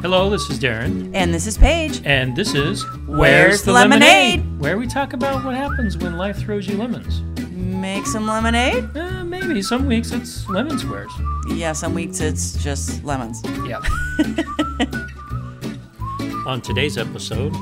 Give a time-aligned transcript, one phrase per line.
[0.00, 2.00] Hello, this is Darren, And this is Paige.
[2.04, 4.42] and this is Where's the Lemonade?
[4.58, 7.20] Where we talk about what happens when life throws you lemons.
[7.52, 8.84] Make some lemonade?
[8.96, 11.12] Uh, maybe some weeks it's lemon squares.
[11.48, 13.42] Yeah, some weeks it's just lemons.
[13.66, 13.80] Yeah.
[16.46, 17.54] On today's episode,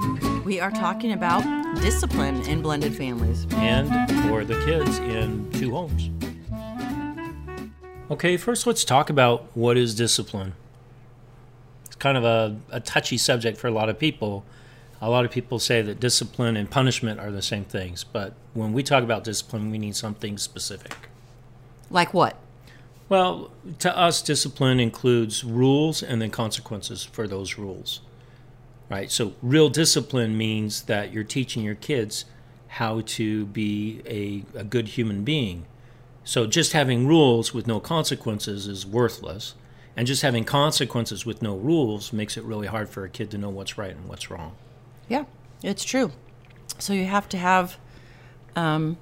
[0.44, 1.42] We are talking about
[1.80, 3.46] discipline in blended families.
[3.52, 3.88] and
[4.28, 6.10] for the kids in two homes.
[8.10, 10.54] Okay, first let's talk about what is discipline.
[11.86, 14.44] It's kind of a, a touchy subject for a lot of people.
[15.00, 18.72] A lot of people say that discipline and punishment are the same things, but when
[18.72, 21.08] we talk about discipline, we need something specific.
[21.90, 22.36] Like what?
[23.08, 28.00] Well, to us, discipline includes rules and then consequences for those rules.
[28.88, 29.10] Right?
[29.10, 32.24] So, real discipline means that you're teaching your kids
[32.68, 35.66] how to be a, a good human being.
[36.24, 39.54] So, just having rules with no consequences is worthless.
[39.96, 43.38] And just having consequences with no rules makes it really hard for a kid to
[43.38, 44.54] know what's right and what's wrong.
[45.08, 45.24] Yeah,
[45.62, 46.12] it's true.
[46.78, 47.78] So you have to have
[48.54, 48.98] um,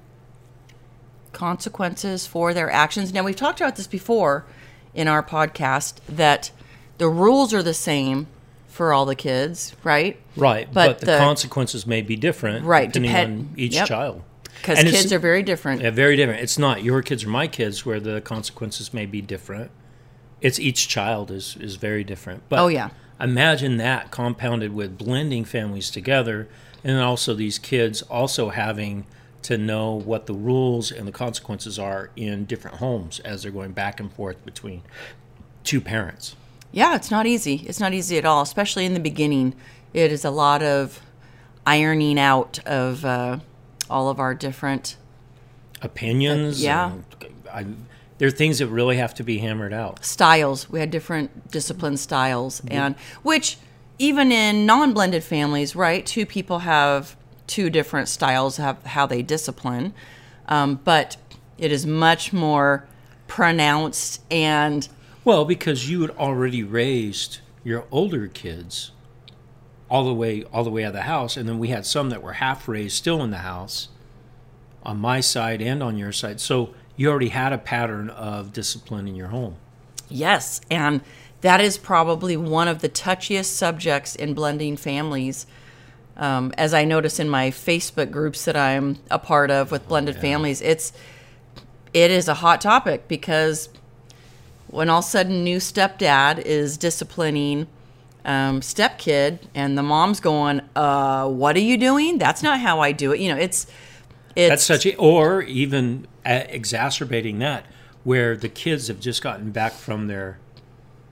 [1.33, 3.13] consequences for their actions.
[3.13, 4.45] Now, we've talked about this before
[4.93, 6.51] in our podcast that
[6.97, 8.27] the rules are the same
[8.75, 10.19] for all the kids, right?
[10.35, 10.67] Right.
[10.71, 13.87] But But, the, the- consequences may be different Right, depending depend- on each yep.
[13.87, 14.21] child.
[14.57, 15.81] Because kids are very different.
[15.81, 16.41] Yeah, very different.
[16.41, 19.69] It's not your kids or my kids where the consequences may be different.
[20.41, 22.43] It's each child is is very different.
[22.49, 22.89] But Oh, yeah.
[23.19, 26.47] imagine that compounded with blending families together,
[26.83, 29.05] and also these kids also having
[29.43, 33.71] to know what the rules and the consequences are in different homes as they're going
[33.73, 34.81] back and forth between
[35.63, 36.35] two parents.
[36.75, 37.63] Yeah, it's not easy.
[37.65, 39.55] It's not easy at all, especially in the beginning.
[39.93, 40.99] It is a lot of
[41.65, 43.39] ironing out of uh,
[43.89, 44.97] all of our different.
[45.81, 46.61] Opinions.
[46.61, 46.91] yeah.
[47.51, 47.65] I,
[48.17, 50.03] there are things that really have to be hammered out.
[50.03, 50.69] styles.
[50.69, 53.57] We had different discipline styles, and which
[53.97, 56.05] even in non-blended families, right?
[56.05, 57.15] Two people have
[57.47, 59.93] two different styles of how they discipline,
[60.49, 61.15] um, but
[61.57, 62.85] it is much more
[63.27, 64.89] pronounced and
[65.25, 68.91] Well, because you had already raised your older kids
[69.89, 72.11] all the way all the way out of the house, and then we had some
[72.11, 73.89] that were half raised still in the house
[74.83, 76.39] on my side and on your side.
[76.39, 79.57] So you already had a pattern of discipline in your home.
[80.09, 81.01] yes, and
[81.41, 85.47] that is probably one of the touchiest subjects in blending families.
[86.17, 90.17] Um, as I notice in my Facebook groups that I'm a part of with blended
[90.17, 90.93] families, it's
[91.93, 93.69] it is a hot topic because
[94.67, 97.67] when all of a sudden new stepdad is disciplining
[98.25, 102.17] um, stepkid and the mom's going, uh, what are you doing?
[102.17, 103.19] That's not how I do it.
[103.19, 103.67] You know, it's
[104.35, 107.65] it's That's such a, or even uh, exacerbating that,
[108.03, 110.39] where the kids have just gotten back from their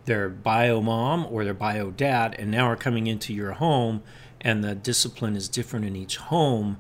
[0.06, 4.04] their bio mom or their bio dad, and now are coming into your home,
[4.42, 6.78] and the discipline is different in each home.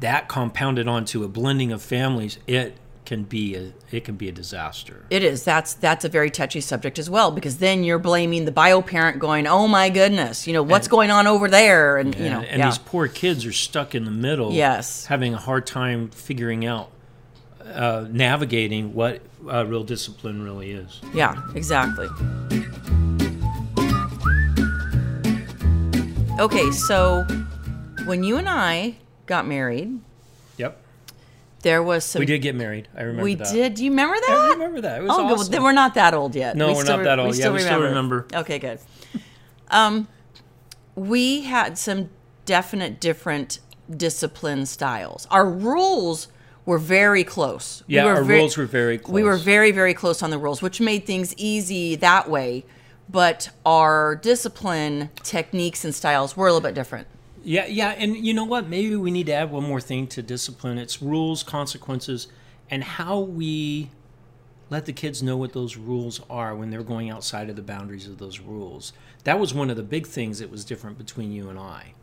[0.00, 2.76] That compounded onto a blending of families, it
[3.10, 5.04] can be a it can be a disaster.
[5.10, 5.42] It is.
[5.42, 9.18] That's that's a very touchy subject as well because then you're blaming the bio parent,
[9.18, 12.46] going, "Oh my goodness, you know what's going on over there?" And you know, and,
[12.46, 12.66] and yeah.
[12.66, 14.52] these poor kids are stuck in the middle.
[14.52, 15.06] Yes.
[15.06, 16.92] having a hard time figuring out,
[17.64, 21.00] uh, navigating what uh, real discipline really is.
[21.12, 22.06] Yeah, exactly.
[26.38, 27.24] Okay, so
[28.04, 30.00] when you and I got married.
[31.62, 32.20] There was some.
[32.20, 32.88] We did get married.
[32.96, 33.52] I remember We that.
[33.52, 33.74] did.
[33.74, 34.30] Do you remember that?
[34.30, 35.00] I remember that.
[35.00, 35.52] It was oh, awesome.
[35.52, 36.56] Then we're not that old yet.
[36.56, 37.36] No, We we're not that old.
[37.36, 38.26] Yeah, we still remember.
[38.32, 38.80] Okay, good.
[39.68, 40.08] Um,
[40.94, 42.10] we had some
[42.44, 43.60] definite different
[43.94, 45.26] discipline styles.
[45.30, 46.28] Our rules
[46.66, 47.82] were very close.
[47.86, 49.12] Yeah, were our rules were very close.
[49.12, 52.64] We were very, very close on the rules, which made things easy that way.
[53.08, 57.08] But our discipline techniques and styles were a little bit different.
[57.42, 58.68] Yeah, yeah, and you know what?
[58.68, 60.78] Maybe we need to add one more thing to discipline.
[60.78, 62.28] It's rules, consequences,
[62.70, 63.90] and how we
[64.68, 68.06] let the kids know what those rules are when they're going outside of the boundaries
[68.06, 68.92] of those rules.
[69.24, 71.94] That was one of the big things that was different between you and I.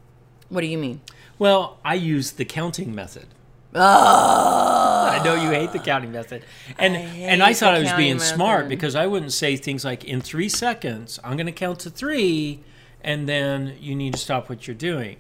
[0.50, 1.02] What do you mean?
[1.40, 3.28] Well, I used the counting method.
[3.74, 6.44] Oh, I know you hate the counting method,
[6.80, 10.04] and I and I thought I was being smart because I wouldn't say things like
[10.04, 12.62] in three seconds I'm going to count to three,
[13.02, 15.18] and then you need to stop what you're doing.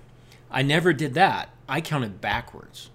[0.52, 1.50] I never did that.
[1.68, 2.90] I counted backwards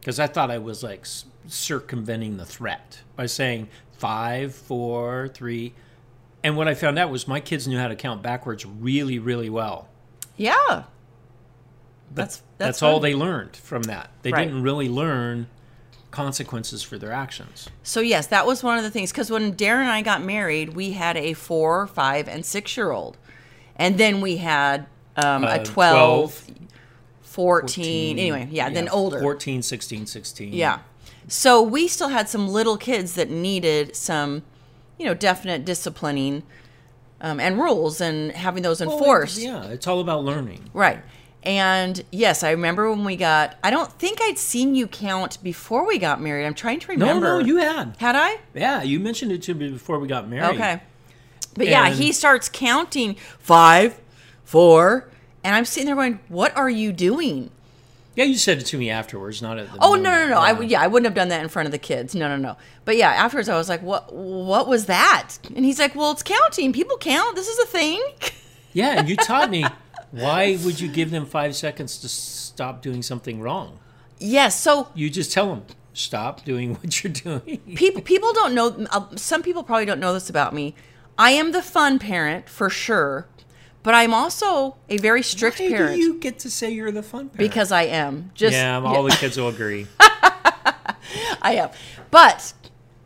[0.00, 1.06] because I thought I was like
[1.46, 5.74] circumventing the threat by saying five, four, three,
[6.42, 9.50] and what I found out was my kids knew how to count backwards really, really
[9.50, 9.88] well.
[10.36, 10.84] yeah.
[12.14, 12.42] That's that's,
[12.80, 14.10] that's all they learned from that.
[14.22, 14.46] They Right.
[14.46, 15.46] didn't really learn
[16.10, 17.68] consequences for their actions.
[17.82, 20.70] So yes, that was one of the things because when Darren and I got married,
[20.74, 23.18] we had a four, five, and six year old,
[23.76, 24.86] and then we had
[25.22, 26.44] um, Uh, a 12, 12,
[27.28, 29.20] 14, Anyway, yeah, then older.
[29.20, 30.52] 14, 16, 16.
[30.52, 30.80] Yeah.
[31.28, 34.42] So we still had some little kids that needed some,
[34.98, 36.42] you know, definite disciplining
[37.20, 39.38] um, and rules and having those Well, enforced.
[39.38, 40.70] Yeah, it's all about learning.
[40.72, 41.00] Right.
[41.42, 43.56] And yes, I remember when we got.
[43.62, 46.46] I don't think I'd seen you count before we got married.
[46.46, 47.26] I'm trying to remember.
[47.26, 47.96] no, no, you had.
[47.98, 48.38] had I?
[48.54, 50.54] Yeah, you mentioned it to me before we got married.
[50.54, 50.80] Okay.
[51.54, 54.00] But yeah, he starts counting five,
[54.44, 55.08] four,
[55.44, 57.50] and I'm sitting there going, "What are you doing?"
[58.14, 60.30] Yeah, you said it to me afterwards, not at the Oh no, no, moment.
[60.30, 60.38] no!
[60.40, 62.14] I would, yeah, I wouldn't have done that in front of the kids.
[62.16, 62.56] No, no, no.
[62.84, 64.12] But yeah, afterwards I was like, "What?
[64.12, 66.72] What was that?" And he's like, "Well, it's counting.
[66.72, 67.36] People count.
[67.36, 68.02] This is a thing."
[68.72, 69.64] Yeah, and you taught me
[70.10, 73.78] why would you give them five seconds to stop doing something wrong?
[74.18, 74.60] yes.
[74.60, 75.62] So You just tell them
[75.94, 77.58] stop doing what you're doing.
[77.76, 78.86] people people don't know.
[78.90, 80.74] uh, Some people probably don't know this about me.
[81.16, 83.26] I am the fun parent for sure,
[83.88, 87.02] but I'm also a very strict Why parent do you get to say you're the
[87.02, 87.38] fun parent?
[87.38, 88.30] because I am.
[88.34, 89.86] Just yeah, all the kids will agree.
[89.98, 91.70] I am.
[92.10, 92.52] But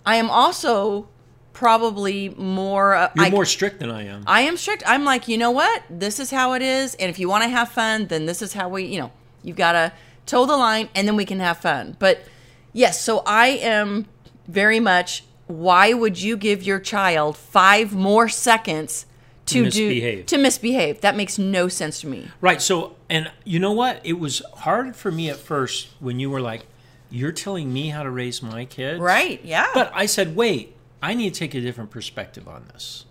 [0.05, 1.06] I am also
[1.52, 2.96] probably more.
[2.96, 4.25] Uh, You're I, more strict than I am.
[4.26, 4.82] I am strict.
[4.84, 5.84] I'm like, you know what?
[5.88, 6.96] This is how it is.
[6.96, 9.12] And if you want to have fun, then this is how we, you know,
[9.44, 9.93] you've got to
[10.26, 11.96] toe the line and then we can have fun.
[12.00, 12.25] But
[12.73, 14.06] yes, so I am
[14.49, 19.06] very much, why would you give your child five more seconds
[19.52, 20.26] to, misbehave.
[20.26, 21.00] do to misbehave?
[21.00, 22.28] That makes no sense to me.
[22.40, 22.60] Right.
[22.60, 24.00] So, and you know what?
[24.04, 26.66] It was hard for me at first when you were like,
[27.10, 29.40] "You're telling me how to raise my kids." Right.
[29.44, 29.69] Yeah.
[29.75, 33.06] But I said, "Wait, I need to take a different perspective on this.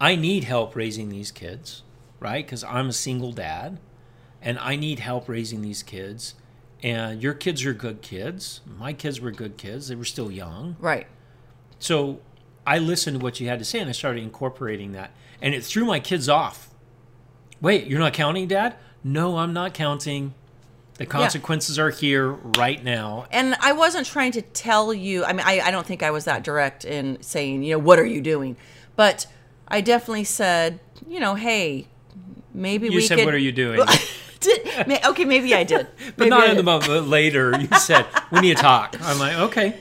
[0.00, 1.82] I need help raising these kids,
[2.20, 2.44] right?
[2.44, 3.78] Because I'm a single dad,
[4.42, 6.34] and I need help raising these kids.
[6.82, 8.60] And your kids are good kids.
[8.66, 9.88] My kids were good kids.
[9.88, 10.76] They were still young.
[10.80, 11.06] right.
[11.78, 12.20] So
[12.66, 15.10] I listened to what you had to say and I started incorporating that.
[15.42, 16.70] And it threw my kids off.
[17.60, 18.76] Wait, you're not counting, Dad?
[19.02, 20.34] No, I'm not counting.
[20.96, 23.26] The consequences are here right now.
[23.32, 25.24] And I wasn't trying to tell you.
[25.24, 27.98] I mean, I, I don't think I was that direct in saying, you know, what
[27.98, 28.56] are you doing?
[28.94, 29.26] But
[29.66, 30.78] I definitely said,
[31.08, 31.88] you know, hey,
[32.52, 33.24] maybe You we said, could.
[33.24, 33.80] What are you doing?
[34.40, 35.86] Did, okay, maybe I did.
[36.16, 37.08] but Maybe not in the moment.
[37.08, 38.94] Later, you said, We need to talk.
[39.00, 39.74] I'm like, Okay.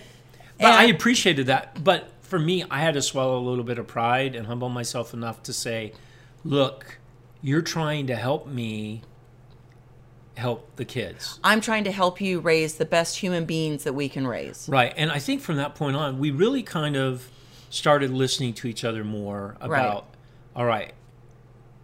[0.58, 1.84] But I appreciated that.
[1.84, 5.14] But for me, I had to swallow a little bit of pride and humble myself
[5.14, 5.94] enough to say,
[6.44, 6.98] Look,
[7.44, 9.04] you're trying to help me
[10.36, 11.40] help the kids.
[11.44, 14.68] I'm trying to help you raise the best human beings that we can raise.
[14.68, 14.96] Right.
[14.98, 17.30] And I think from that point on, we really kind of
[17.70, 20.08] started listening to each other more about,
[20.56, 20.92] all right,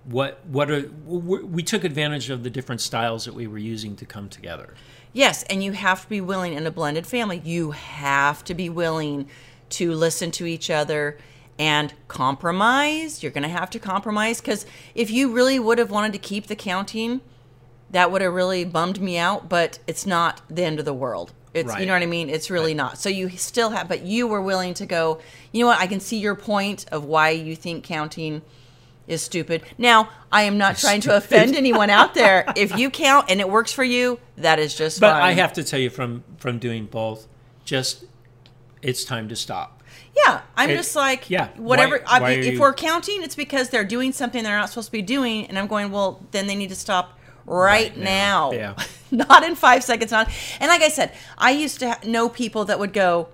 [0.05, 3.95] what, what are, we we took advantage of the different styles that we were using
[3.97, 4.73] to come together.
[5.13, 7.39] Yes, and you have to be willing in a blended family.
[7.45, 9.29] You have to be willing
[9.69, 11.17] to listen to each other
[11.57, 13.21] and compromise.
[13.21, 16.47] You're going to have to compromise because if you really would have wanted to keep
[16.47, 17.21] the counting,
[17.91, 19.49] that would have really bummed me out.
[19.49, 21.33] But it's not the end of the world.
[21.53, 22.29] It's you know what I mean.
[22.29, 22.99] It's really not.
[22.99, 25.19] So you still have, but you were willing to go.
[25.51, 25.79] You know what?
[25.79, 28.43] I can see your point of why you think counting
[29.07, 29.63] is stupid.
[29.77, 32.45] Now, I am not trying to offend anyone out there.
[32.55, 35.23] If you count and it works for you, that is just But fine.
[35.23, 37.27] I have to tell you from, from doing both,
[37.65, 38.05] just,
[38.81, 39.81] it's time to stop.
[40.15, 41.99] Yeah, I'm It- just like, yeah, whatever.
[42.05, 44.87] why- I mean, if you- we're counting, it's because they're doing something they're not supposed
[44.87, 48.51] to be doing, and I'm going, well, then they need to stop right, Right now.
[48.51, 48.53] now.
[48.53, 48.73] Yeah.
[49.11, 50.11] not in five seconds.
[50.11, 50.29] Not.
[50.59, 53.29] And like I said, I used to know people that would go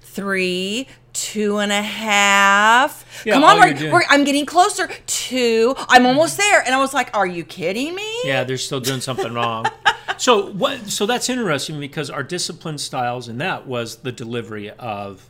[0.00, 3.04] three, two and a half.
[3.24, 4.88] Yeah, Come on, we're, we're, I'm getting closer.
[5.06, 5.74] Two.
[5.88, 6.62] I'm almost there.
[6.64, 8.08] And I was like, are you kidding me?
[8.24, 9.66] Yeah, they're still doing something wrong.
[10.18, 10.90] So what?
[10.90, 15.28] So that's interesting because our discipline styles in that was the delivery of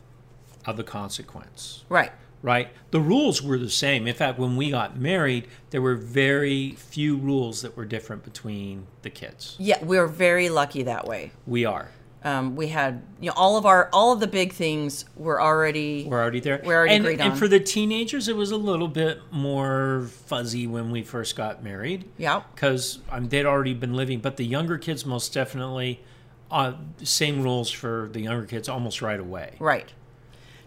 [0.65, 1.83] of the consequence.
[1.89, 2.11] Right.
[2.41, 2.69] right?
[2.91, 4.07] The rules were the same.
[4.07, 8.85] In fact, when we got married, there were very few rules that were different between
[9.01, 9.55] the kids.
[9.59, 11.31] Yeah, we are very lucky that way.
[11.47, 11.89] We are.
[12.23, 16.05] Um, we had, you know, all of our, all of the big things were already.
[16.07, 16.61] We're already there.
[16.63, 17.37] We're already and, agreed and on.
[17.37, 22.05] for the teenagers, it was a little bit more fuzzy when we first got married.
[22.17, 22.43] Yeah.
[22.53, 24.19] Because um, they'd already been living.
[24.19, 26.03] But the younger kids, most definitely,
[26.51, 29.55] uh, same rules for the younger kids almost right away.
[29.57, 29.91] Right.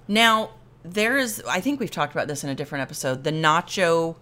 [0.08, 0.50] Now,
[0.82, 4.16] there is I think we've talked about this in a different episode, the nacho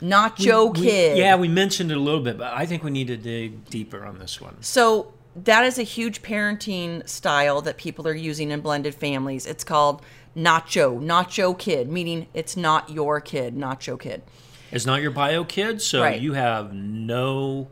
[0.00, 1.18] nacho We- kid.
[1.18, 4.04] yeah, we mentioned it a little bit, but I think we need to dig deeper
[4.04, 4.56] on this one.
[4.62, 5.12] So
[5.44, 9.46] that is a huge parenting style that people are using in blended families.
[9.46, 10.02] It's called
[10.36, 14.22] nacho, nacho kid, meaning it's not your kid, nacho kid.
[14.70, 16.20] It's not your bio kid, so Right.
[16.20, 17.68] you have no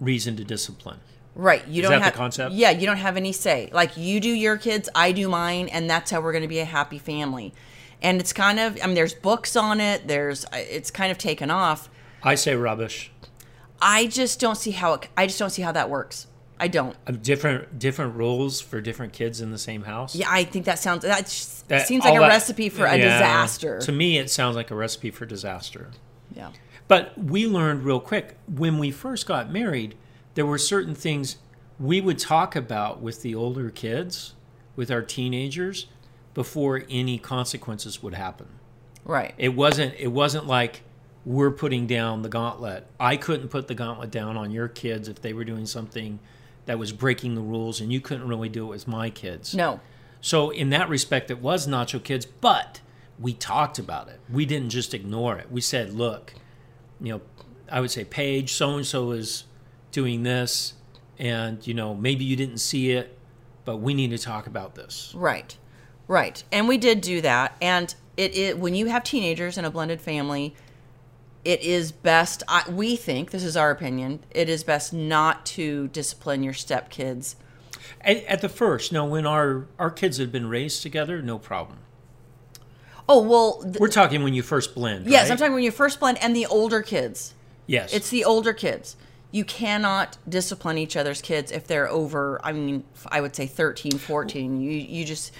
[0.00, 1.00] reason to discipline.
[1.34, 1.66] Right.
[1.68, 2.54] You Is don't that the concept?
[2.54, 3.70] Yeah, you don't have any say.
[3.72, 6.58] Like you do your kids, I do mine, and that's how we're going to be
[6.58, 7.54] a happy family.
[8.02, 10.08] And it's kind of I mean there's books on it.
[10.08, 11.88] There's uh, it's kind of taken off.
[12.22, 13.12] I say rubbish.
[13.80, 16.26] I just don't see how it, I just don't see how that works.
[16.60, 16.94] I don't.
[17.22, 20.14] Different different rules for different kids in the same house.
[20.14, 21.26] Yeah, I think that sounds that
[21.68, 23.04] That- seems like a that- recipe for a Yeah.
[23.04, 23.80] disaster.
[23.80, 25.90] To me, it sounds like a recipe for disaster.
[26.34, 26.50] yeah.
[26.86, 29.94] But we learned real quick when we first got married,
[30.34, 31.36] there were certain things
[31.78, 34.34] we would talk about with the older kids,
[34.76, 35.86] with our teenagers,
[36.34, 38.46] before any consequences would happen.
[39.04, 39.34] Right.
[39.38, 40.82] It wasn't it wasn't like
[41.24, 42.86] we're putting down the gauntlet.
[42.98, 46.18] I couldn't put the gauntlet down on your kids if they were doing something
[46.70, 49.56] that was breaking the rules and you couldn't really do it with my kids.
[49.56, 49.80] No.
[50.20, 52.80] So in that respect, it was Nacho Kids, but
[53.18, 54.20] we talked about it.
[54.32, 55.50] We didn't just ignore it.
[55.50, 56.32] We said, look,
[57.00, 57.20] you know,
[57.68, 59.46] I would say, Paige, so and so is
[59.90, 60.74] doing this,
[61.18, 63.18] and you know, maybe you didn't see it,
[63.64, 65.12] but we need to talk about this.
[65.16, 65.58] Right.
[66.06, 66.44] Right.
[66.52, 67.56] And we did do that.
[67.60, 70.54] And it, it when you have teenagers in a blended family,
[71.44, 75.88] it is best I, we think this is our opinion it is best not to
[75.88, 77.34] discipline your stepkids
[78.02, 81.78] At, at the first, now when our our kids had been raised together, no problem.
[83.08, 85.06] oh well th- We're talking when you first blend.
[85.06, 85.32] yes right?
[85.32, 87.34] i'm talking when you first blend and the older kids
[87.66, 88.96] Yes, it's the older kids
[89.30, 93.92] you cannot discipline each other's kids if they're over i mean i would say 13
[93.92, 95.32] 14 you you just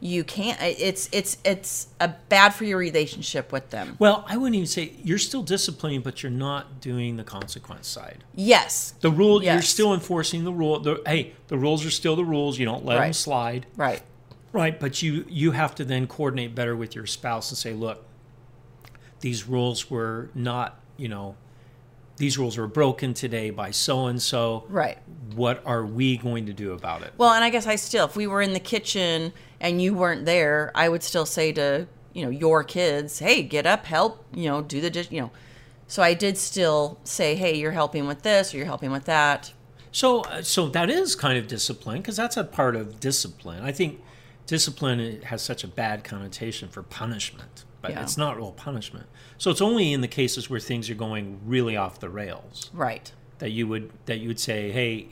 [0.00, 4.56] you can't it's it's it's a bad for your relationship with them well, I wouldn't
[4.56, 8.24] even say you're still disciplining, but you're not doing the consequence side.
[8.34, 10.80] yes The rule, you're still enforcing the rule.
[10.80, 12.58] The, hey, the rules are still the rules.
[12.58, 13.66] You don't let them slide.
[13.76, 14.02] right
[14.52, 18.04] Right, but you you have to then coordinate better with your spouse and say, look,
[19.20, 21.36] these rules were not, you know,
[22.20, 24.64] these rules were broken today by so and so.
[24.68, 24.98] right
[25.34, 27.14] What are we going to do about it?
[27.16, 30.26] Well, and I guess I still, if we were in the kitchen and you weren't
[30.26, 34.50] there, I would still say to you know your kids, "Hey, get up, help, you
[34.50, 35.30] know, do the dish, you know."
[35.88, 39.52] So I did still say, "Hey, you're helping with this, or you're helping with that."
[39.90, 43.64] So uh, so that is kind of discipline because that's a part of discipline.
[43.64, 44.00] I think
[44.46, 48.02] discipline has such a bad connotation for punishment, but Yeah.
[48.02, 49.06] it's not real punishment.
[49.38, 52.70] So it's only in the cases where things are going really off the rails.
[52.74, 53.12] Right.
[53.38, 55.08] that you would that you would say, hey,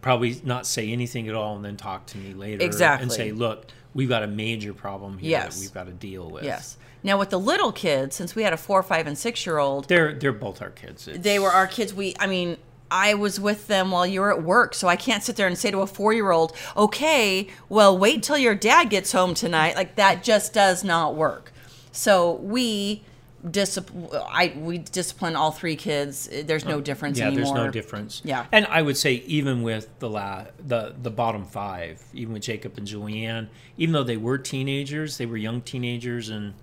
[0.00, 3.02] probably not say anything at all, and then talk to me later, Exactly.
[3.02, 5.56] and say, look, we've got a major problem here Yes.
[5.56, 6.44] that we've got to deal with.
[6.44, 6.76] Yes.
[7.02, 9.88] Now with the little kids, since we had a four, five, and six year old,
[9.88, 11.06] they're they're both our kids.
[11.06, 11.92] It's- they were our kids.
[11.92, 12.56] We, I mean,
[12.90, 15.58] I was with them while you were at work, so I can't sit there and
[15.58, 19.76] say to a four year old, "Okay, well, wait till your dad gets home tonight."
[19.76, 21.52] Like that just does not work.
[21.98, 23.02] So we
[23.50, 24.08] discipline.
[24.28, 26.28] I we discipline all three kids.
[26.44, 27.32] There's no oh, difference anymore.
[27.32, 27.54] yeah, anymore.
[27.56, 28.22] there's no difference.
[28.24, 28.46] Yeah.
[28.52, 32.78] and I would say even with the la- the the bottom five, even with Jacob
[32.78, 36.54] and Julianne, even though they were teenagers, they were young teenagers, and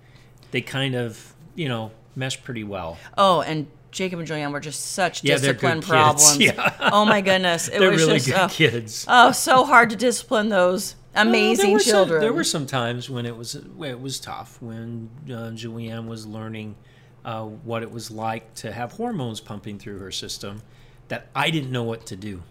[0.52, 2.96] they kind of you know meshed pretty well.
[3.18, 6.38] Oh, and Jacob and Julianne were just such Yeah, discipline problems.
[6.38, 6.74] Yeah.
[6.92, 9.04] Oh my goodness, it They're was really just good oh, kids.
[9.08, 12.20] oh so hard to discipline those Well, amazing there were some- children.
[12.20, 16.76] there were some times when it was it was tough when uh, Julianne was learning
[17.24, 20.62] uh, what it was like to have hormones pumping through her system
[21.08, 22.42] that I didn't know what to do.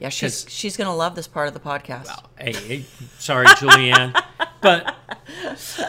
[0.00, 2.08] yeah, she's she's gonna love this part of the podcast.
[2.38, 2.84] Hey, hey,
[3.18, 4.20] sorry, Julianne,
[4.60, 4.94] but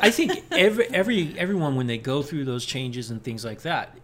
[0.02, 3.98] I think every every everyone when they go through those changes and things like that,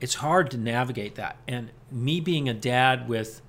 [0.00, 1.36] it's hard to navigate that.
[1.48, 3.40] And me being a dad with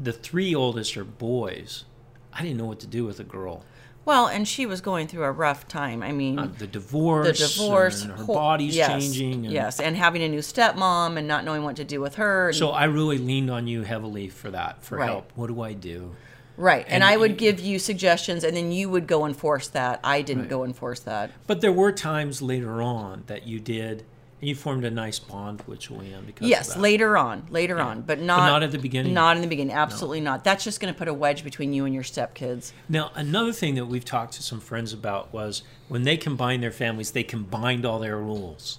[0.00, 1.84] the three oldest are boys,
[2.32, 3.64] I didn't know what to do with a girl.
[4.04, 6.02] Well, and she was going through a rough time.
[6.02, 9.44] I mean, Uh, the divorce, the divorce, and her whole- body's yes, changing.
[9.44, 12.48] And yes, and having a new stepmom and not knowing what to do with her.
[12.48, 15.10] and- So I really leaned on you heavily for that, for Right.
[15.10, 15.32] help.
[15.34, 16.12] What do I do?
[16.56, 20.00] right, and, and I would give you suggestions, and then you would go enforce that.
[20.02, 21.30] I didn't go enforce that.
[21.46, 24.04] But there were times later on that you did,
[24.40, 26.80] you formed a nice bond with Julianne because Yes, of that.
[26.80, 29.12] later on, later on, but not not at the beginning?
[29.14, 30.44] Not in the beginning, absolutely not.
[30.44, 32.72] That's just going to put a wedge between you and your stepkids.
[32.88, 36.70] Now, another thing that we've talked to some friends about was when they combined their
[36.72, 38.78] families, they combined all their rules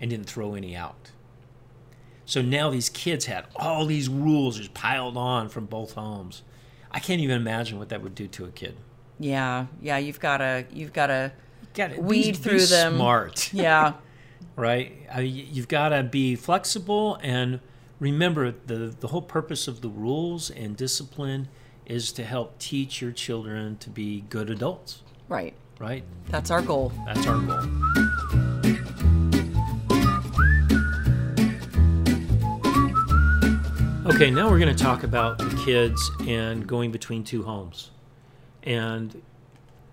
[0.00, 1.10] and didn't throw any out.
[2.26, 6.42] So now these kids had all these rules just piled on from both homes.
[6.90, 8.76] I can't even imagine what that would do to a kid.
[9.18, 11.32] Yeah, yeah, you've got to, you've got to,
[11.98, 12.94] Weed through them.
[12.94, 13.94] Smart, yeah,
[14.56, 14.92] right?
[15.12, 17.60] I you've got to be flexible and
[18.00, 21.48] remember the the whole purpose of the rules and discipline
[21.86, 25.54] is to help teach your children to be good adults, right.
[25.78, 26.02] right?
[26.30, 26.92] That's our goal.
[27.04, 27.60] That's our goal.
[34.06, 37.90] Okay, now we're going to talk about the kids and going between two homes.
[38.62, 39.22] And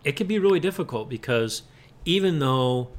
[0.03, 1.63] it can be really difficult because
[2.05, 2.89] even though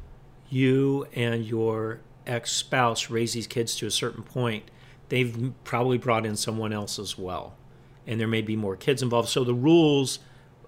[0.52, 4.64] you and your ex spouse raise these kids to a certain point,
[5.08, 7.54] they've probably brought in someone else as well.
[8.06, 9.28] And there may be more kids involved.
[9.28, 10.18] So the rules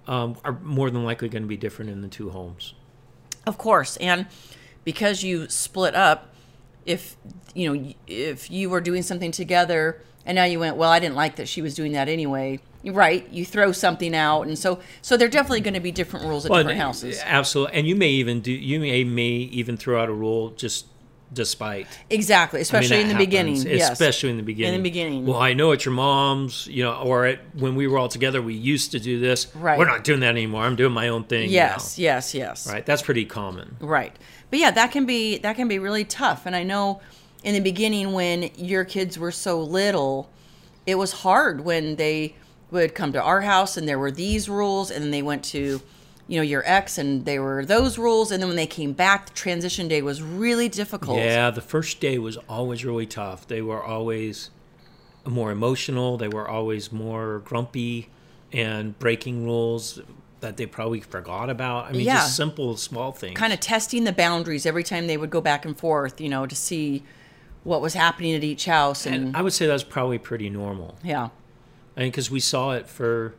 [0.07, 2.73] um, are more than likely going to be different in the two homes.
[3.45, 4.25] Of course, and
[4.83, 6.33] because you split up,
[6.85, 7.15] if
[7.53, 11.15] you know if you were doing something together and now you went, well, I didn't
[11.15, 12.59] like that she was doing that anyway.
[12.83, 16.45] Right, you throw something out, and so so they're definitely going to be different rules
[16.45, 17.21] at Well, different eh, houses.
[17.23, 17.75] Absolutely.
[17.75, 20.85] And you may even do, you may, may even throw out a rule just
[21.33, 21.87] despite.
[22.09, 23.55] Exactly, I mean, especially in the happens, beginning.
[23.77, 23.91] Yes.
[23.91, 24.75] Especially in the beginning.
[24.75, 25.25] In the beginning.
[25.25, 28.53] Well, I know it's your mom's, you know, or when we were all together, we
[28.53, 29.53] used to do this.
[29.55, 29.77] Right.
[29.77, 30.63] We're not doing that anymore.
[30.63, 31.49] I'm doing my own thing.
[31.49, 32.71] Yes, yes, yes.
[32.71, 32.85] Right.
[32.85, 33.77] That's pretty common.
[33.79, 34.15] Right.
[34.49, 36.45] But yeah, that can be that can be really tough.
[36.45, 37.01] And I know
[37.45, 40.29] in the beginning when your kids were so little,
[40.87, 42.35] it was hard when they
[42.71, 45.79] would come to our house and there were these rules and then they went to
[46.27, 49.27] you know your ex and they were those rules and then when they came back
[49.27, 51.19] the transition day was really difficult.
[51.19, 51.51] Yeah.
[51.51, 53.47] The first day was always really tough.
[53.47, 54.49] They were always
[55.23, 56.17] more emotional.
[56.17, 58.09] They were always more grumpy
[58.51, 60.01] and breaking rules
[60.39, 61.85] that they probably forgot about.
[61.85, 62.15] I mean, Yeah.
[62.15, 63.37] just simple, small things.
[63.37, 66.47] Kind of testing the boundaries every time they would go back and forth, you know,
[66.47, 67.03] to see
[67.65, 70.97] what was happening at each house and, And I would say that's probably pretty normal.
[71.03, 71.29] yeah.
[71.97, 73.33] I mean, because we saw it for,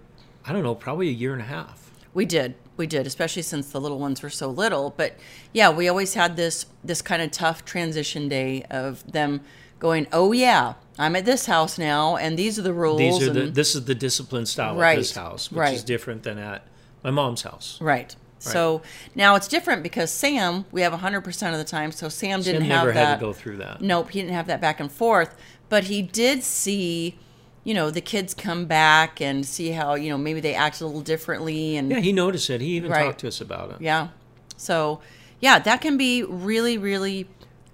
[0.47, 1.91] I don't know, probably a year and a half.
[2.13, 2.55] We did.
[2.79, 4.93] We did, especially since the little ones were so little.
[4.97, 5.15] But
[5.53, 9.41] yeah, we always had this this kind of tough transition day of them
[9.79, 13.33] going, "Oh yeah, I'm at this house now, and these are the rules." These are
[13.33, 15.75] the, this is the discipline style at Right, this house, which right.
[15.75, 16.67] is different than at
[17.05, 17.79] my mom's house.
[17.81, 18.17] right.
[18.39, 18.83] So
[19.15, 21.91] now it's different because Sam, we have 100% of the time.
[21.91, 23.07] So Sam Sam didn't never have that.
[23.09, 23.81] had to go through that.
[23.81, 25.35] Nope, he didn't have that back and forth.
[25.69, 27.19] But he did see,
[27.65, 30.87] you know, the kids come back and see how you know maybe they act a
[30.87, 32.61] little differently and Yeah, he noticed it.
[32.61, 33.07] He even Right.
[33.07, 33.77] talked to us about it.
[33.81, 34.09] yeah.
[34.57, 35.01] So
[35.41, 37.29] yeah, that can be really really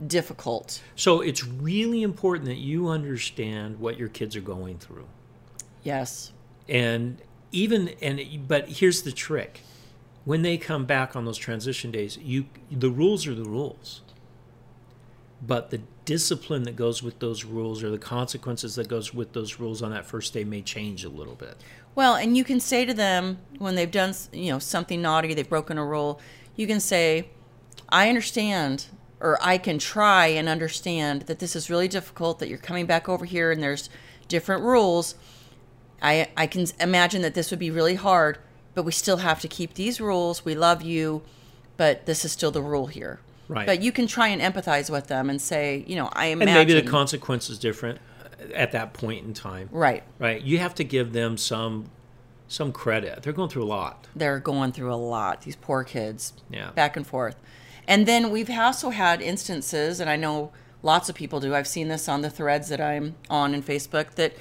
[0.07, 0.81] difficult.
[0.97, 5.07] So it's really important that you understand what your kids are going through.
[5.83, 6.33] Yes.
[6.69, 7.19] And
[7.51, 9.61] even and but here's the trick.
[10.25, 14.03] When they come back on those transition days, you the rules are the rules.
[15.45, 19.59] But the discipline that goes with those rules or the consequences that goes with those
[19.59, 21.57] rules on that first day may change a little bit.
[21.97, 25.49] Well, and you can say to them when they've done, you know, something naughty, they've
[25.49, 26.21] broken a rule,
[26.55, 27.29] you can say,
[27.89, 28.87] "I understand
[29.21, 33.09] or I can try and understand that this is really difficult that you're coming back
[33.09, 33.89] over here and there's
[34.27, 35.15] different rules.
[36.01, 38.39] I I can imagine that this would be really hard,
[38.75, 40.45] but we still have to keep these rules.
[40.45, 41.23] We love you,
[41.77, 43.67] but this is still the rule here." Right.
[43.67, 46.55] But you can try and empathize with them and say, you know, I And imagine
[46.69, 47.99] maybe the consequence is different
[48.55, 49.69] at that point in time.
[49.73, 50.03] right.
[50.19, 50.41] Right.
[50.41, 51.87] You have to give them some
[52.49, 53.23] some credit.
[53.23, 54.07] They're going through a lot.
[54.15, 56.71] they're going through a lot these poor kids Yeah.
[56.73, 57.37] back and forth
[57.89, 61.89] and then we've also had instances and i know lots of people do i've seen
[61.89, 64.35] this on the threads that i'm on in facebook that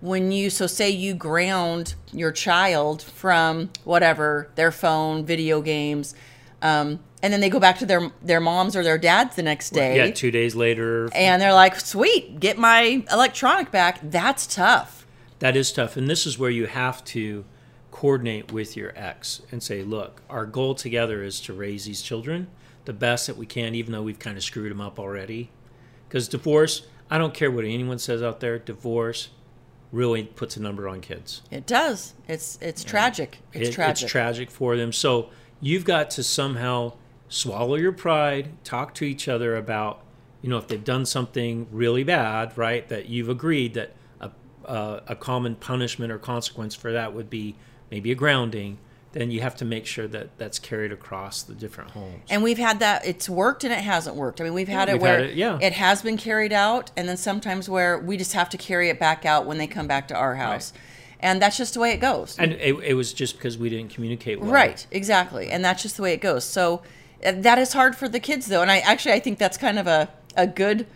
[0.00, 6.14] when you so say you ground your child from whatever their phone video games
[6.62, 9.70] um, and then they go back to their their moms or their dads the next
[9.70, 11.08] day Yeah, 2 days later.
[11.14, 15.06] and they're like sweet get my electronic back that's tough
[15.40, 15.96] That is tough.
[15.96, 17.44] And this is where you have to
[17.90, 22.46] coordinate with your ex and say, look, our goal together is to raise these children
[22.84, 25.50] the best that we can, even though we've kind of screwed them up already.
[26.08, 29.28] Because divorce, I don't care what anyone says out there, divorce
[29.92, 31.42] really puts a number on kids.
[31.50, 34.92] it does it's it's tragic it's It- tragic It's tragic for them.
[34.92, 36.92] So you've got to somehow
[37.28, 40.02] swallow your pride, talk to each other about,
[40.42, 42.88] you know, if they've done something really bad, right?
[42.88, 44.30] That you've agreed that a,
[44.64, 47.54] a, a common punishment or consequence for that would be
[47.90, 48.78] maybe a grounding.
[49.12, 52.22] Then you have to make sure that that's carried across the different homes.
[52.30, 53.04] And we've had that.
[53.04, 54.40] It's worked and it hasn't worked.
[54.40, 55.58] I mean, we've had Yeah, it we've where had it, yeah.
[55.60, 59.00] it has been carried out, and then sometimes where we just have to carry it
[59.00, 60.72] back out when they come back to our house,
[61.18, 62.36] and that's just the way it goes.
[62.38, 64.50] And it, it was just because we didn't communicate well.
[64.52, 66.44] right, exactly, and that's just the way it goes.
[66.44, 66.82] So
[67.26, 69.78] uh, that is hard for the kids, though, and I actually I think that's kind
[69.78, 70.86] of a a good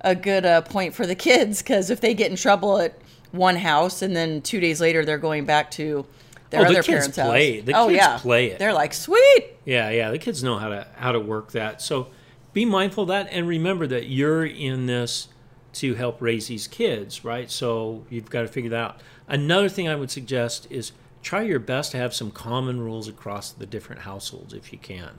[0.00, 2.98] a good uh, point for the kids because if they get in trouble at
[3.30, 6.04] one house and then two days later they're going back to
[6.58, 7.56] their Oh, the kids parents' play.
[7.58, 7.66] house.
[7.66, 8.58] The oh kids yeah, play it.
[8.58, 9.46] They're like, sweet.
[9.64, 10.10] Yeah, yeah.
[10.10, 11.80] The kids know how to how to work that.
[11.82, 12.08] So
[12.52, 15.28] be mindful of that and remember that you're in this
[15.74, 17.50] to help raise these kids, right?
[17.50, 19.00] So you've got to figure that out.
[19.26, 23.50] Another thing I would suggest is try your best to have some common rules across
[23.50, 25.18] the different households if you can.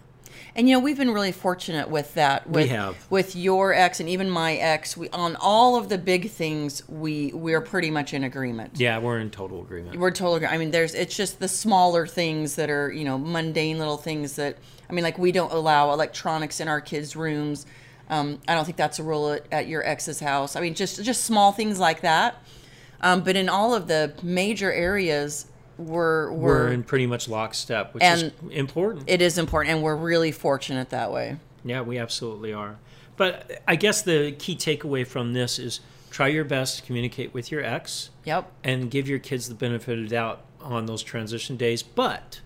[0.56, 2.50] And you know, we've been really fortunate with that.
[2.50, 2.96] With, have.
[3.10, 4.96] with your ex and even my ex.
[4.96, 6.88] We on all of the big things.
[6.88, 8.80] We we're pretty much in agreement.
[8.80, 10.00] Yeah, we're in total agreement.
[10.00, 10.46] We're totally.
[10.46, 10.94] I mean, there's.
[10.96, 14.58] It's just the smaller things that are you know mundane little things that.
[14.90, 17.66] I mean, like we don't allow electronics in our kids' rooms.
[18.10, 20.56] Um, I don't think that's a rule at, at your ex's house.
[20.56, 22.42] I mean, just just small things like that.
[23.02, 27.94] Um, but in all of the major areas, we're we're, we're in pretty much lockstep,
[27.94, 29.04] which is important.
[29.08, 31.38] it is important, and we're really fortunate that way.
[31.64, 32.78] Yeah, we absolutely are.
[33.18, 37.52] But I guess the key takeaway from this is try your best to communicate with
[37.52, 38.52] your ex Yep.
[38.64, 42.42] and give your kids the benefit of the doubt on those transition days, but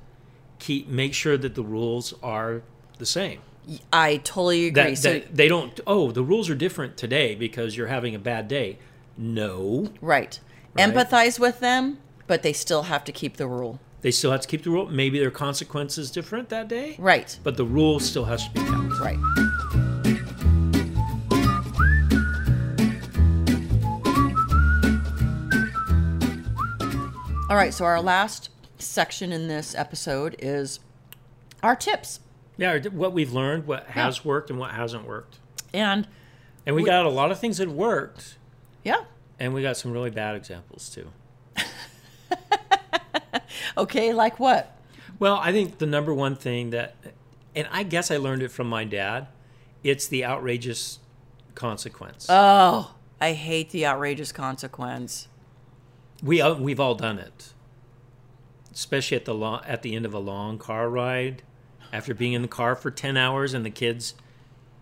[0.59, 2.61] keep make sure that the rules are
[2.97, 3.39] the same.
[3.93, 4.83] I totally agree.
[4.83, 8.19] That, so that they don't oh, the rules are different today because you're having a
[8.19, 8.77] bad day.
[9.17, 9.91] No.
[10.01, 10.39] right.
[10.75, 10.87] Right.
[10.87, 11.97] empathize with them,
[12.29, 13.79] but they still have to keep the rule.
[14.01, 14.87] They still have to keep the rule.
[14.87, 16.95] Maybe their consequences different that day.
[16.99, 17.37] Right.
[17.43, 18.99] But the rule still has to be kept.
[19.01, 19.17] Right.
[27.49, 30.79] All right, so our last section in this episode is
[31.63, 32.19] our tips.
[32.57, 35.39] Yeah, what we've learned, what has worked and what hasn't worked.
[35.73, 36.07] And
[36.67, 38.37] And we, We- got a lot of things that worked,
[38.83, 39.05] yeah,
[39.39, 41.07] and we got some really bad examples too.
[43.79, 44.75] Okay, like what?
[45.19, 46.95] Well, I think the number one thing that,
[47.55, 49.27] and I guess I learned it from my dad,
[49.83, 50.99] it's the outrageous
[51.55, 52.27] consequence.
[52.29, 55.27] Oh, I hate the outrageous consequence.
[56.23, 57.53] we uh, we've all done it,
[58.71, 61.43] especially at the lo- at the end of a long car ride,
[61.91, 64.13] after being in the car for ten hours and the kids,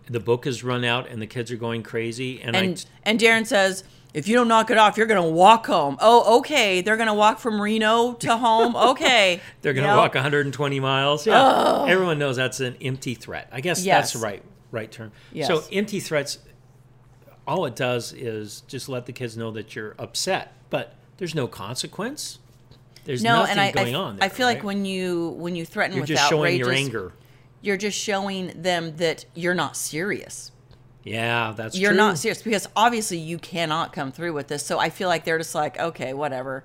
[0.06, 3.46] the book has run out and the kids are going crazy, and, And and Darren
[3.46, 3.82] says,
[4.14, 5.96] if you don't knock it off, you're gonna walk home.
[6.00, 6.80] Oh, okay.
[6.80, 8.74] They're gonna walk from Reno to home.
[8.90, 9.40] Okay.
[9.62, 11.26] They're going to walk 120 miles.
[11.26, 13.48] Yeah, everyone knows that's an empty threat.
[13.52, 14.12] I guess Yes.
[14.12, 15.12] that's the right right term.
[15.32, 15.46] Yes.
[15.48, 16.38] So empty threats,
[17.46, 21.46] all it does is just let the kids know that you're upset, but there's no
[21.46, 22.38] consequence.
[23.04, 24.14] There's No, nothing and I, going I, on.
[24.16, 26.74] I there, feel like when you when you threaten you're with just showing outrageous, your
[26.74, 27.12] anger.
[27.62, 30.52] you're just showing them that you're not serious.
[31.04, 31.96] Yeah, that's You're true.
[31.96, 34.64] not serious because obviously you cannot come through with this.
[34.64, 36.64] So I feel like they're just like, okay, whatever.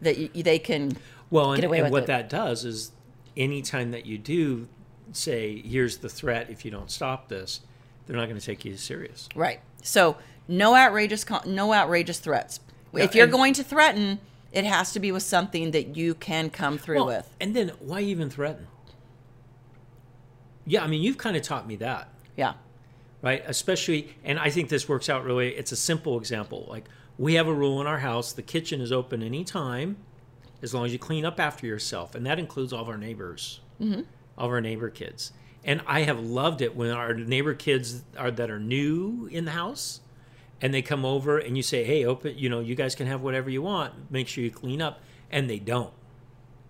[0.00, 0.96] That you, they can.
[1.30, 2.06] Well, and, get away and with what it.
[2.06, 2.92] that does is
[3.36, 4.68] anytime that you do
[5.12, 7.60] say, here's the threat, if you don't stop this,
[8.06, 9.28] they're not going to take you serious.
[9.34, 9.60] Right.
[9.82, 10.16] So
[10.48, 12.60] no outrageous con- no outrageous threats.
[12.92, 14.20] Yeah, if you're going to threaten,
[14.52, 17.34] it has to be with something that you can come through Well, with.
[17.40, 18.68] And then why even threaten?
[20.64, 22.54] Yeah, I mean, you've kind of taught me that, Yeah.
[23.26, 23.42] Right?
[23.44, 25.48] Especially, and I think this works out really.
[25.48, 26.64] It's a simple example.
[26.68, 26.84] Like,
[27.18, 29.96] we have a rule in our house the kitchen is open anytime
[30.62, 32.14] as long as you clean up after yourself.
[32.14, 34.02] And that includes all of our neighbors, mm-hmm.
[34.38, 35.32] all of our neighbor kids.
[35.64, 39.50] And I have loved it when our neighbor kids are that are new in the
[39.50, 40.02] house
[40.62, 43.22] and they come over and you say, hey, open, you know, you guys can have
[43.22, 44.08] whatever you want.
[44.08, 45.00] Make sure you clean up.
[45.32, 45.92] And they don't.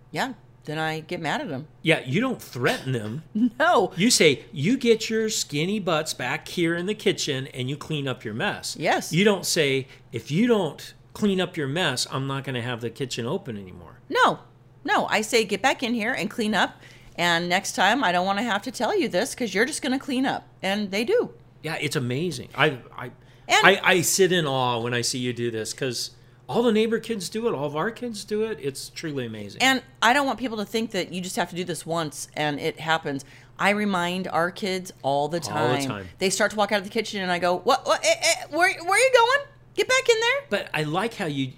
[0.09, 0.33] Yeah.
[0.65, 1.67] Then I get mad at them.
[1.81, 3.23] Yeah, you don't threaten them.
[3.59, 3.91] No.
[3.95, 8.07] You say, you get your skinny butts back here in the kitchen and you clean
[8.07, 8.75] up your mess.
[8.77, 9.13] Yes.
[9.13, 12.81] You don't say, if you don't clean up your mess, I'm not going to have
[12.81, 13.99] the kitchen open anymore.
[14.09, 14.39] No.
[14.83, 15.05] No.
[15.07, 16.81] I say get back in here and clean up.
[17.15, 19.81] And next time I don't want to have to tell you this because you're just
[19.81, 20.47] going to clean up.
[20.61, 21.33] And they do.
[21.63, 22.49] Yeah, it's amazing.
[22.53, 23.05] I I,
[23.47, 26.11] And- I, I sit in awe when I see you do this because
[26.47, 28.57] all the neighbor kids do it, all of our kids do it.
[28.61, 29.61] It's truly amazing.
[29.61, 32.29] And I don't want people to think that you just have to do this once
[32.35, 33.25] and it happens.
[33.59, 36.07] I remind our kids all the time, All the time.
[36.19, 37.85] They start to walk out of the kitchen and I go, "What?
[37.85, 38.71] what eh, eh, where?
[38.83, 39.47] Where are you going?
[39.75, 41.53] Get back in there." but I like how you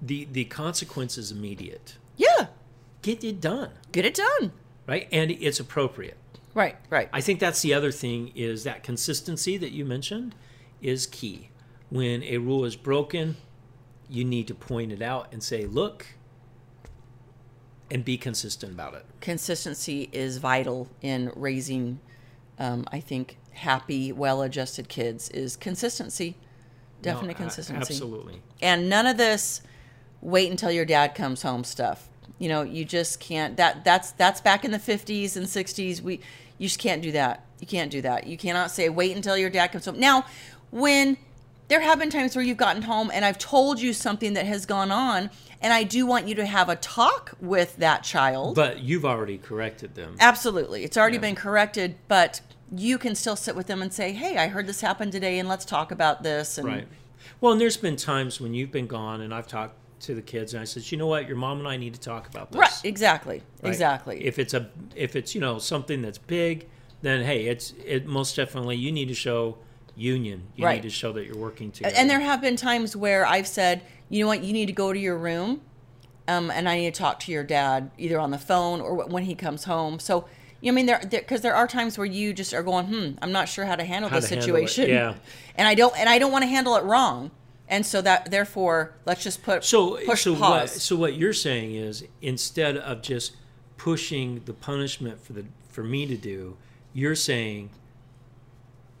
[0.00, 1.96] the the consequence is immediate.
[2.16, 2.46] Yeah,
[3.02, 4.52] Get it done, get it done.
[4.86, 5.08] right?
[5.12, 6.16] And it's appropriate.
[6.54, 7.08] Right, right.
[7.12, 10.36] I think that's the other thing is that consistency that you mentioned
[10.80, 11.50] is key.
[11.90, 13.36] When a rule is broken,
[14.08, 16.06] you need to point it out and say, "Look,"
[17.90, 19.04] and be consistent about it.
[19.20, 22.00] Consistency is vital in raising.
[22.58, 26.36] Um, I think happy, well-adjusted kids is consistency.
[27.02, 27.92] Definite No, consistency.
[27.94, 28.40] Absolutely.
[28.62, 29.60] and none of this
[30.22, 34.40] wait until your dad comes home stuff you know you just can't that that's that's
[34.40, 36.14] back in the 50s and 60s we
[36.56, 39.50] you just can't do that you can't do that you cannot say wait until your
[39.50, 40.24] dad comes home now
[40.70, 41.18] when
[41.68, 44.66] there have been times where you've gotten home and i've told you something that has
[44.66, 48.80] gone on and i do want you to have a talk with that child But
[48.80, 50.16] you've already corrected them.
[50.20, 51.22] absolutely it's already Yeah.
[51.22, 52.40] been corrected but
[52.74, 55.48] you can still sit with them and say hey i heard this happen today and
[55.48, 56.88] let's talk about this and Right.
[57.40, 60.54] Well, and there's been times when you've been gone and I've talked to the kids
[60.54, 62.58] and I said, you know what, your mom and I need to talk about this.
[62.60, 63.70] right exactly Right?
[63.70, 66.68] exactly If it's a if it's you know something that's big,
[67.02, 69.56] then hey, it's it most definitely you need to show
[69.96, 70.42] union.
[70.56, 70.74] You Right.
[70.76, 71.94] need to show that you're working together.
[71.96, 74.92] And there have been times where I've said, you know what, you need to go
[74.92, 75.60] to your room,
[76.28, 79.24] um, and I need to talk to your dad either on the phone or when
[79.24, 79.98] he comes home.
[79.98, 80.26] So,
[80.60, 83.10] you know, I mean, there because there, are times where you just are going, hmm,
[83.20, 85.14] I'm not sure how to handle How this to handle situation, yeah.
[85.56, 87.30] and I don't, and I don't want to handle it wrong,
[87.68, 90.82] and so that therefore, let's just put so push so what pause.
[90.82, 93.36] so what you're saying is instead of just
[93.76, 96.56] pushing the punishment for the for me to do,
[96.94, 97.70] you're saying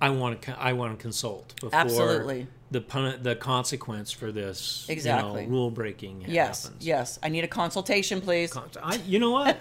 [0.04, 2.46] I want to I want to consult before Absolutely.
[2.70, 5.42] the pun- the consequence for this Exactly.
[5.42, 6.86] you know, rule breaking yes, happens.
[6.86, 8.52] yes, I need a consultation, please.
[8.52, 9.56] Con- I, you know what?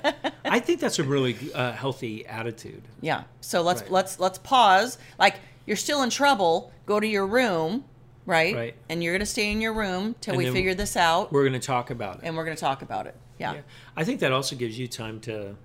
[0.46, 2.84] I think that's a really uh, healthy attitude.
[3.02, 3.24] Yeah.
[3.42, 3.92] So let's Right.
[3.92, 4.98] let's let's pause.
[5.20, 6.72] Like you're still in trouble.
[6.86, 7.86] Go to your room,
[8.26, 8.54] right?
[8.56, 8.76] Right.
[8.90, 11.60] And you're gonna stay in your room till And we figure this out, We're going
[11.62, 12.22] to talk about it.
[12.26, 13.16] and we're gonna talk about it.
[13.40, 13.54] Yeah.
[13.54, 13.62] Yeah.
[13.96, 15.56] I think that also gives you time to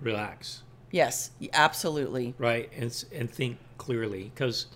[0.00, 1.30] relax, Yes.
[1.52, 2.34] Absolutely.
[2.38, 4.66] right, and and think clearly because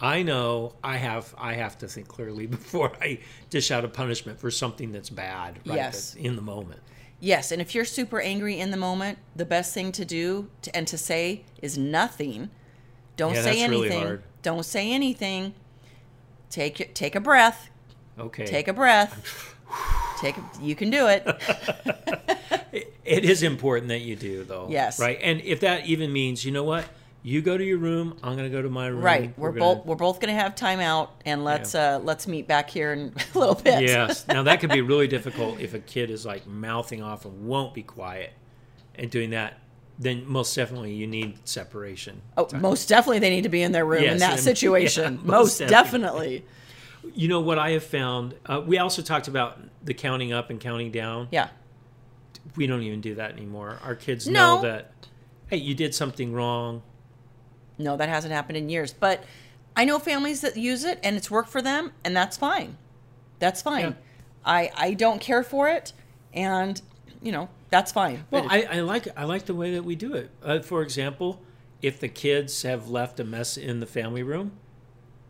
[0.00, 3.18] I know I have I have to think clearly before I
[3.50, 5.76] dish out a punishment for something that's bad, right?
[5.76, 6.12] Yes.
[6.12, 6.80] that's in the moment.
[7.20, 7.52] Yes.
[7.52, 10.88] And if you're super angry in the moment, the best thing to do to, and
[10.88, 12.50] to say is nothing.
[13.16, 14.02] Don't Yeah, say really anything.
[14.06, 14.22] hard.
[14.42, 15.54] Don't say anything.
[16.50, 17.68] Take take a breath.
[18.18, 18.46] Okay.
[18.46, 19.54] Take a breath.
[20.20, 20.36] take.
[20.36, 21.26] A, you can do it.
[22.72, 24.66] It- it is important that you do though.
[24.70, 24.98] Yes.
[24.98, 25.18] Right.
[25.22, 26.86] And if that even means, you know what,
[27.24, 29.00] you go to your room, I'm going to go to my room.
[29.02, 29.32] Right.
[29.38, 32.68] We're, gonna- both we're both gonna have time out, and let's uh let's meet back
[32.70, 33.82] here in a little bit.
[33.82, 34.26] Yes.
[34.32, 37.74] Now that could be really difficult if a kid is like mouthing off and won't
[37.74, 38.32] be quiet
[38.96, 39.58] and doing that.
[39.98, 42.22] Then most definitely you need separation.
[42.36, 45.14] Oh, most definitely they need to be in their room in that situation.
[45.14, 46.44] yeah, most most definitely.
[47.14, 48.34] You know what I have found?
[48.46, 51.28] Uh, we also talked about the counting up and counting down.
[51.30, 51.48] Yeah.
[52.56, 53.78] We don't even do that anymore.
[53.84, 54.56] Our kids No.
[54.56, 54.92] know that,
[55.48, 56.82] hey, you did something wrong.
[57.78, 58.92] No, that hasn't happened in years.
[58.92, 59.24] But
[59.76, 62.76] I know families that use it and it's worked for them, and that's fine.
[63.38, 63.84] That's fine.
[63.84, 63.92] Yeah.
[64.44, 65.92] I I don't care for it,
[66.32, 66.80] and
[67.20, 68.24] you know that's fine.
[68.30, 70.30] Well, I, I like I like the way that we do it.
[70.42, 71.40] Uh, for example,
[71.80, 74.52] if the kids have left a mess in the family room,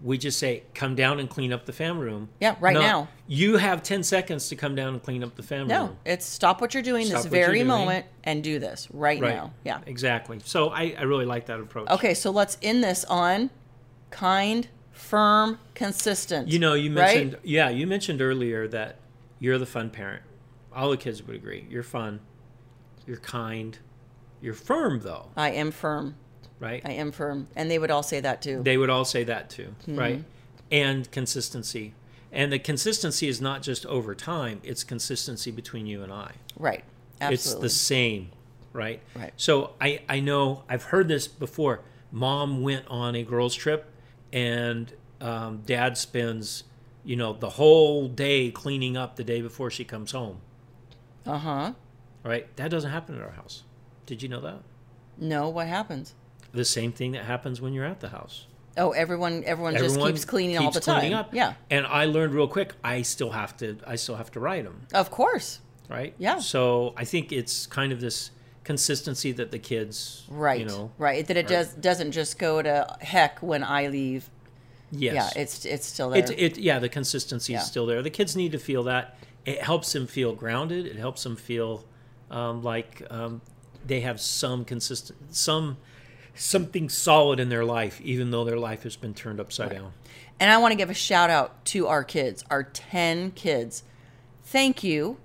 [0.03, 3.09] we just say, "Come down and clean up the fam room." Yeah, right now.
[3.29, 5.87] You have ten seconds to come down and clean up the fam no, room.
[5.89, 7.69] No, it's stop what you're doing Stop this very doing.
[7.69, 9.35] moment and do this right, Right.
[9.35, 9.53] now.
[9.65, 9.81] Yeah.
[9.87, 10.41] Exactly.
[10.45, 11.89] So I, I really like that approach.
[11.91, 13.51] Okay, so let's end this on
[14.11, 16.49] kind, firm, consistent.
[16.49, 17.17] You know, you right?
[17.17, 18.99] mentioned yeah, you mentioned earlier that
[19.39, 20.23] you're the fun parent.
[20.75, 21.67] All the kids would agree.
[21.71, 22.21] You're fun.
[23.07, 23.79] You're kind.
[24.41, 26.17] You're firm though, I am firm.
[26.63, 26.81] Right?
[26.85, 28.63] I am firm, and they would all say that too.
[28.63, 29.99] They would all say that too, Mm-hmm.
[29.99, 30.25] right?
[30.71, 31.93] And consistency.
[32.31, 36.33] And the consistency is not just over time, it's consistency between you and I.
[36.59, 36.85] right.
[37.21, 37.67] Absolutely.
[37.67, 38.31] It's the same,
[38.73, 39.01] right?
[39.15, 39.33] Right.
[39.37, 41.83] So I, I know I've heard this before.
[42.11, 43.89] Mom went on a girls' trip,
[44.33, 46.65] and um, dad spends,
[47.05, 50.41] you know, the whole day cleaning up the day before she comes home,
[51.25, 51.73] Uh huh.
[52.25, 52.55] right?
[52.57, 53.63] That doesn't happen at our house.
[54.07, 54.63] Did you know that?
[55.17, 56.15] No, what happens?
[56.53, 58.47] The same thing that happens when you're at the house.
[58.77, 61.21] Oh, everyone, everyone, just keeps cleaning all the cleaning time.
[61.21, 61.35] Up.
[61.35, 62.75] Yeah, And I learned real quick.
[62.83, 63.77] I still have to.
[63.87, 64.87] I still have to write them.
[64.95, 65.61] of course.
[65.89, 66.15] Right.
[66.17, 66.39] Yeah.
[66.39, 68.31] So I think it's kind of this
[68.65, 70.25] consistency that the kids.
[70.31, 70.61] Right.
[70.61, 70.91] You know.
[70.97, 71.27] right.
[71.27, 74.31] That it does doesn't just go to heck when I leave.
[74.91, 75.15] Yes.
[75.15, 76.21] Yeah, it's it's still there.
[76.21, 76.59] It's it.
[76.59, 76.79] Yeah.
[76.79, 77.61] The consistency Yeah.
[77.61, 78.01] is still there.
[78.01, 79.17] The kids need to feel that.
[79.45, 80.87] It helps them feel grounded.
[80.87, 81.85] It helps them feel
[82.31, 83.43] um, like um,
[83.87, 85.77] they have some consistent some
[86.35, 89.93] something solid in their life, even though their life has been turned upside down.
[90.41, 93.85] and I want to give a shout out to our kids, our ten kids.
[94.45, 95.19] Thank you.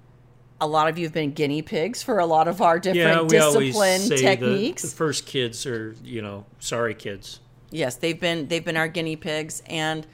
[0.60, 3.38] A lot of you have been guinea pigs for a lot of our different we
[3.38, 4.82] always discipline techniques.
[4.82, 7.40] The, the first kids are, you know, sorry kids.
[7.70, 10.08] Yes, they've been they've been our guinea pigs and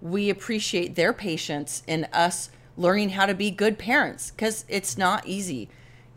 [0.00, 5.26] we appreciate their patience in us learning how to be good parents cuz it's not
[5.26, 5.68] easy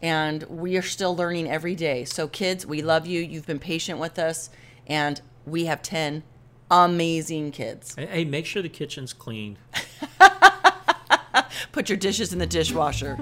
[0.04, 2.04] and we are still learning every day.
[2.04, 3.22] So kids, we love you.
[3.22, 4.50] You've been patient with us
[4.86, 6.24] and we have 10
[6.70, 7.96] amazing kids.
[7.96, 9.58] Hey, Hey, make sure the kitchen's clean.
[11.72, 13.18] Put your dishes in the dishwasher.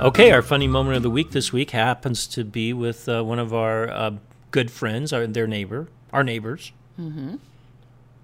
[0.00, 3.38] Okay, our funny moment of the week this week happens to be with uh, one
[3.38, 4.10] of our uh,
[4.50, 6.72] good friends, our their neighbor, our neighbors.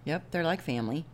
[0.05, 1.05] Yep, they're like family.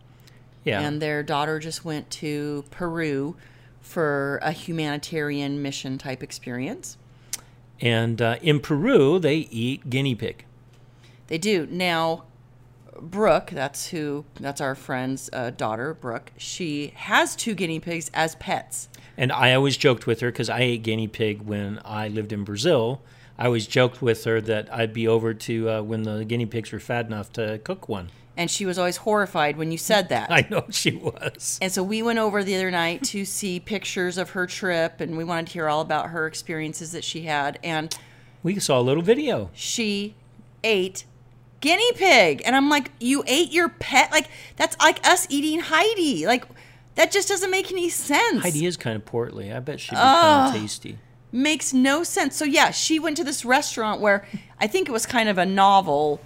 [0.63, 3.35] Yeah, And their daughter just went to Peru
[3.79, 6.97] for a humanitarian mission type experience.
[7.79, 10.45] and uh, in Peru they eat guinea pig.
[11.27, 11.65] They do.
[11.71, 12.25] Now,
[12.99, 16.31] Brooke, that's who, that's our friend's uh, daughter, Brooke.
[16.37, 18.89] She has two guinea pigs as pets.
[19.17, 22.43] And I always joked with her because I ate guinea pig when I lived in
[22.43, 23.01] Brazil.
[23.37, 26.71] I always joked with her that I'd be over to uh, when the guinea pigs
[26.71, 28.09] were fat enough to cook one.
[28.41, 30.31] And she was always horrified when you said that.
[30.39, 31.59] I know she was.
[31.61, 35.15] And so we went over the other night to see pictures of her trip, and
[35.15, 37.59] we wanted to hear all about her experiences that she had.
[37.63, 37.95] And
[38.41, 39.51] We saw a little video.
[39.53, 40.15] she
[40.63, 41.05] ate
[41.59, 42.41] guinea pig.
[42.45, 44.11] And I'm like, you ate your pet?
[44.11, 46.25] Like, that's like us eating Heidi.
[46.25, 46.45] Like,
[46.95, 48.41] that just doesn't make any sense.
[48.41, 49.53] Heidi is kind of portly.
[49.53, 50.97] I bet she'd be kind of tasty.
[51.31, 52.35] makes no sense.
[52.35, 54.25] So yeah, she went to this restaurant where
[54.59, 56.19] I think it was kind of a novel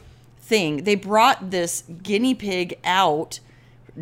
[0.45, 0.83] thing.
[0.83, 3.39] They brought this guinea pig out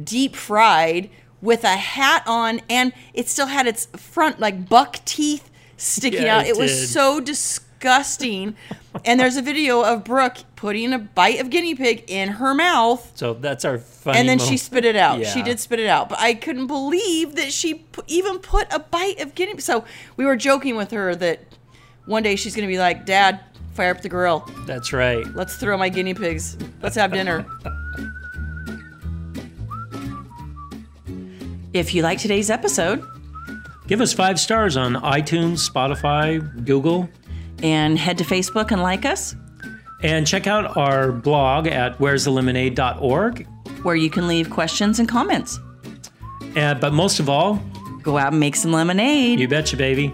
[0.03, 1.09] deep fried
[1.41, 6.37] with a hat on and it still had its front like buck teeth sticking Yeah,
[6.39, 6.45] out.
[6.45, 8.55] it It was so disgusting.
[9.05, 13.11] and there's a video of Brooke putting a bite of guinea pig in her mouth
[13.15, 14.19] So that's our funny.
[14.19, 15.25] and then she spit it out.
[15.25, 18.79] She did spit it out, but I couldn't believe that she pu- even put a
[18.79, 19.59] bite of guinea.
[19.59, 19.83] So
[20.17, 21.41] we were joking with her that
[22.05, 23.41] one day she's going to be like, "Dad,
[23.73, 24.47] fire up the grill.
[24.65, 25.25] That's right.
[25.35, 26.57] Let's throw my guinea pigs.
[26.81, 27.45] Let's have dinner."
[31.73, 33.03] if you like today's episode,
[33.85, 37.09] Give us five stars on iTunes, Spotify, Google,
[37.61, 39.35] and head to Facebook and like us,
[40.01, 43.45] and check out our blog at where'sthelemonade.org.
[43.83, 45.59] where you can leave questions and comments.
[46.55, 47.61] And, but most of all,
[48.03, 49.39] Go out and make some lemonade.
[49.39, 50.13] you betcha, baby.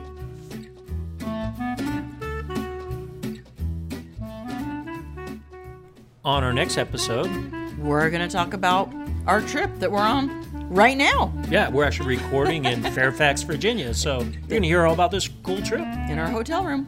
[6.26, 7.30] On our next episode,
[7.78, 8.94] we're going to talk about
[9.26, 13.94] our trip that we're on right now yeah, we're actually recording in Fairfax, Virginia.
[13.94, 15.82] So you're going to hear all about this cool trip.
[15.82, 16.88] in our hotel room.